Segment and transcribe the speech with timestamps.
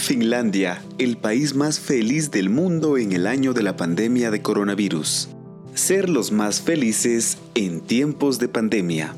[0.00, 5.28] Finlandia, el país más feliz del mundo en el año de la pandemia de coronavirus.
[5.74, 9.14] Ser los más felices en tiempos de pandemia.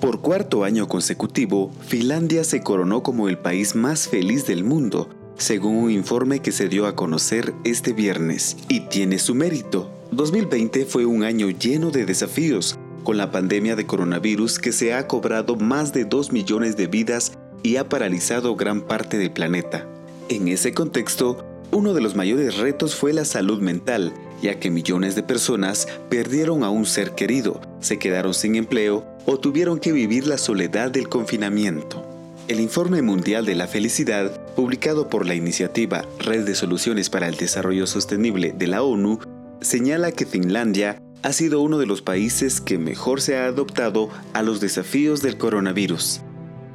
[0.00, 5.08] Por cuarto año consecutivo, Finlandia se coronó como el país más feliz del mundo,
[5.38, 9.90] según un informe que se dio a conocer este viernes, y tiene su mérito.
[10.10, 15.06] 2020 fue un año lleno de desafíos, con la pandemia de coronavirus que se ha
[15.06, 19.88] cobrado más de 2 millones de vidas y ha paralizado gran parte del planeta.
[20.30, 25.14] En ese contexto, uno de los mayores retos fue la salud mental, ya que millones
[25.14, 30.26] de personas perdieron a un ser querido, se quedaron sin empleo o tuvieron que vivir
[30.26, 32.06] la soledad del confinamiento.
[32.48, 37.36] El Informe Mundial de la Felicidad, publicado por la iniciativa Red de Soluciones para el
[37.36, 39.18] Desarrollo Sostenible de la ONU,
[39.60, 44.42] señala que Finlandia ha sido uno de los países que mejor se ha adoptado a
[44.42, 46.22] los desafíos del coronavirus.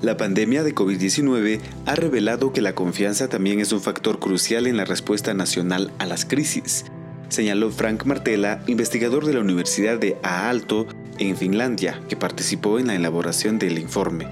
[0.01, 4.77] La pandemia de COVID-19 ha revelado que la confianza también es un factor crucial en
[4.77, 6.85] la respuesta nacional a las crisis,
[7.27, 12.95] señaló Frank Martela, investigador de la Universidad de Aalto en Finlandia, que participó en la
[12.95, 14.25] elaboración del informe.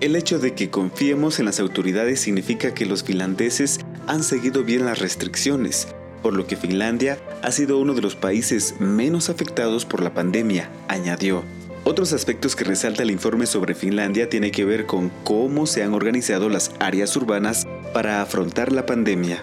[0.00, 4.84] El hecho de que confiemos en las autoridades significa que los finlandeses han seguido bien
[4.84, 5.86] las restricciones,
[6.24, 10.70] por lo que Finlandia ha sido uno de los países menos afectados por la pandemia,
[10.88, 11.44] añadió.
[11.86, 15.92] Otros aspectos que resalta el informe sobre Finlandia tiene que ver con cómo se han
[15.92, 19.42] organizado las áreas urbanas para afrontar la pandemia.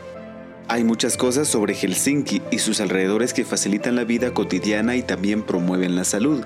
[0.68, 5.44] Hay muchas cosas sobre Helsinki y sus alrededores que facilitan la vida cotidiana y también
[5.44, 6.44] promueven la salud,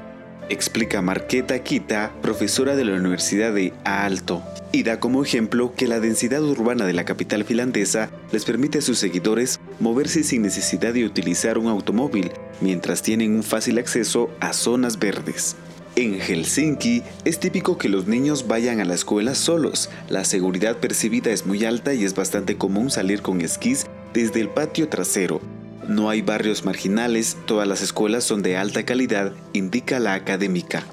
[0.49, 4.43] explica Marqueta Kita, profesora de la Universidad de Aalto,
[4.73, 8.81] y da como ejemplo que la densidad urbana de la capital finlandesa les permite a
[8.81, 14.51] sus seguidores moverse sin necesidad de utilizar un automóvil, mientras tienen un fácil acceso a
[14.51, 15.55] zonas verdes.
[15.97, 19.89] En Helsinki es típico que los niños vayan a la escuela solos.
[20.09, 24.49] La seguridad percibida es muy alta y es bastante común salir con esquís desde el
[24.49, 25.39] patio trasero.
[25.87, 30.83] No hay barrios marginales, todas las escuelas son de alta calidad, indica la académica.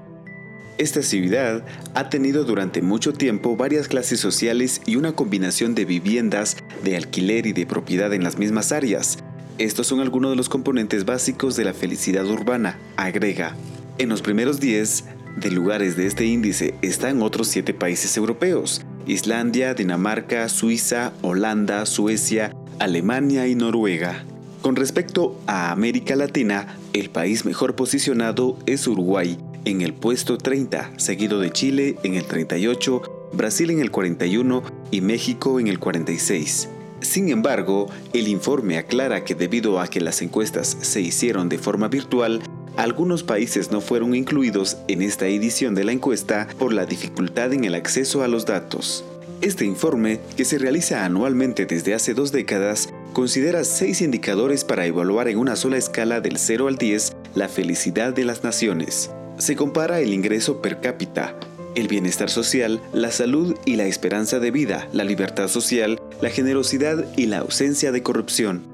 [0.78, 6.56] Esta ciudad ha tenido durante mucho tiempo varias clases sociales y una combinación de viviendas,
[6.84, 9.18] de alquiler y de propiedad en las mismas áreas.
[9.58, 13.56] Estos son algunos de los componentes básicos de la felicidad urbana, agrega.
[13.98, 15.04] En los primeros 10
[15.36, 22.54] de lugares de este índice están otros 7 países europeos, Islandia, Dinamarca, Suiza, Holanda, Suecia,
[22.78, 24.24] Alemania y Noruega.
[24.62, 30.92] Con respecto a América Latina, el país mejor posicionado es Uruguay, en el puesto 30,
[30.96, 36.68] seguido de Chile en el 38, Brasil en el 41 y México en el 46.
[37.00, 41.88] Sin embargo, el informe aclara que debido a que las encuestas se hicieron de forma
[41.88, 42.40] virtual,
[42.76, 47.64] algunos países no fueron incluidos en esta edición de la encuesta por la dificultad en
[47.64, 49.04] el acceso a los datos.
[49.42, 55.28] Este informe, que se realiza anualmente desde hace dos décadas, considera seis indicadores para evaluar
[55.28, 59.10] en una sola escala del 0 al 10 la felicidad de las naciones.
[59.38, 61.34] Se compara el ingreso per cápita,
[61.74, 67.04] el bienestar social, la salud y la esperanza de vida, la libertad social, la generosidad
[67.16, 68.71] y la ausencia de corrupción.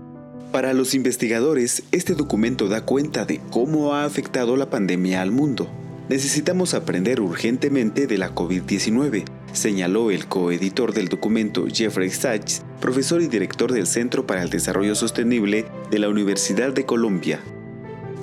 [0.53, 5.71] Para los investigadores, este documento da cuenta de cómo ha afectado la pandemia al mundo.
[6.09, 13.29] Necesitamos aprender urgentemente de la COVID-19, señaló el coeditor del documento Jeffrey Sachs, profesor y
[13.29, 17.41] director del Centro para el Desarrollo Sostenible de la Universidad de Columbia.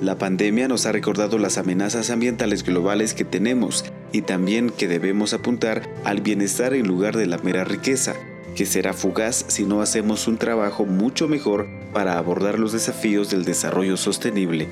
[0.02, 5.32] La pandemia nos ha recordado las amenazas ambientales globales que tenemos y también que debemos
[5.32, 8.14] apuntar al bienestar en lugar de la mera riqueza,
[8.56, 13.44] que será fugaz si no hacemos un trabajo mucho mejor para abordar los desafíos del
[13.44, 14.66] desarrollo sostenible.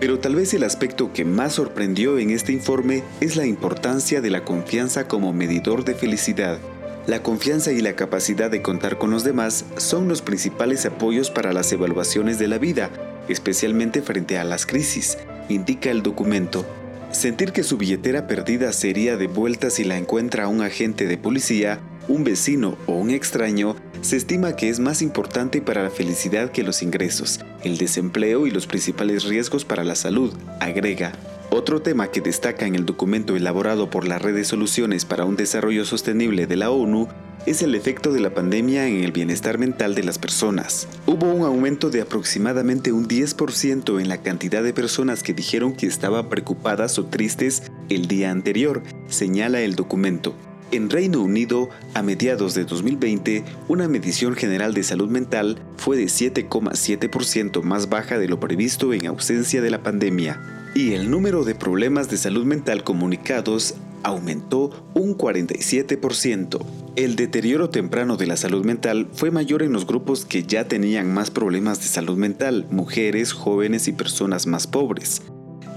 [0.00, 4.30] Pero tal vez el aspecto que más sorprendió en este informe es la importancia de
[4.30, 6.58] la confianza como medidor de felicidad.
[7.06, 11.52] La confianza y la capacidad de contar con los demás son los principales apoyos para
[11.52, 12.90] las evaluaciones de la vida,
[13.28, 16.64] especialmente frente a las crisis, indica el documento.
[17.10, 22.24] Sentir que su billetera perdida sería devuelta si la encuentra un agente de policía un
[22.24, 26.82] vecino o un extraño, se estima que es más importante para la felicidad que los
[26.82, 31.12] ingresos, el desempleo y los principales riesgos para la salud, agrega.
[31.50, 35.36] Otro tema que destaca en el documento elaborado por la Red de Soluciones para un
[35.36, 37.08] Desarrollo Sostenible de la ONU
[37.46, 40.88] es el efecto de la pandemia en el bienestar mental de las personas.
[41.06, 45.86] Hubo un aumento de aproximadamente un 10% en la cantidad de personas que dijeron que
[45.86, 50.34] estaban preocupadas o tristes el día anterior, señala el documento.
[50.72, 56.06] En Reino Unido, a mediados de 2020, una medición general de salud mental fue de
[56.06, 60.40] 7,7% más baja de lo previsto en ausencia de la pandemia,
[60.74, 66.64] y el número de problemas de salud mental comunicados aumentó un 47%.
[66.96, 71.12] El deterioro temprano de la salud mental fue mayor en los grupos que ya tenían
[71.12, 75.22] más problemas de salud mental, mujeres, jóvenes y personas más pobres.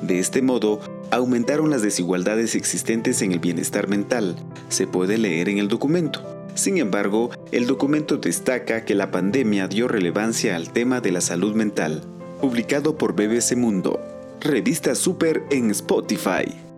[0.01, 0.79] De este modo,
[1.11, 4.35] aumentaron las desigualdades existentes en el bienestar mental,
[4.69, 6.23] se puede leer en el documento.
[6.55, 11.55] Sin embargo, el documento destaca que la pandemia dio relevancia al tema de la salud
[11.55, 12.01] mental.
[12.41, 13.99] Publicado por BBC Mundo,
[14.41, 16.68] revista Super en Spotify.